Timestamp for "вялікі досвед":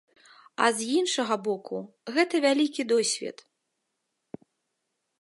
2.49-3.37